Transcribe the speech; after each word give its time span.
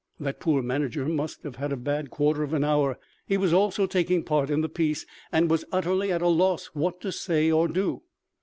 That 0.19 0.39
poor 0.39 0.63
manager 0.63 1.05
must 1.07 1.43
have 1.43 1.57
had 1.57 1.71
a 1.71 1.77
bad 1.77 2.09
quarter 2.09 2.41
of 2.41 2.55
an 2.55 2.63
hour. 2.63 2.97
He 3.27 3.37
was 3.37 3.53
also 3.53 3.85
taking 3.85 4.23
part 4.23 4.49
in 4.49 4.61
the 4.61 4.67
piece, 4.67 5.05
and 5.31 5.47
was 5.47 5.63
utterly 5.71 6.11
at 6.11 6.23
a 6.23 6.27
loss 6.27 6.71
what 6.73 7.01
to 7.01 7.11
say 7.11 7.51
or 7.51 7.67
do. 7.67 8.01